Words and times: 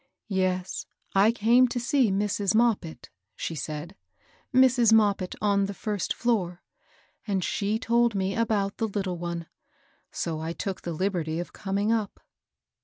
"Yes, 0.45 0.87
I 1.13 1.31
came 1.31 1.67
to 1.67 1.79
see 1.79 2.09
Mrs. 2.09 2.55
Moppit," 2.55 3.09
she 3.35 3.53
said, 3.53 3.95
—"Mrs. 4.65 4.91
Moppit 4.91 5.35
on 5.41 5.67
the 5.67 5.75
first 5.75 6.11
floor, 6.11 6.63
and 7.27 7.43
she 7.43 7.77
told 7.77 8.15
me 8.15 8.33
about 8.35 8.77
the 8.77 8.87
little 8.87 9.19
one; 9.19 9.45
so 10.11 10.39
I 10.39 10.53
took 10.53 10.81
the 10.81 10.93
liberty 10.93 11.39
of 11.39 11.53
coming 11.53 11.91
up." 11.91 12.19